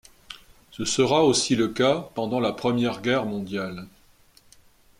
Ce 0.71 0.83
sera 0.83 1.23
aussi 1.23 1.55
le 1.55 1.67
cas 1.67 2.09
pendant 2.15 2.39
la 2.39 2.53
Première 2.53 3.03
Guerre 3.03 3.27
mondiale. 3.27 3.85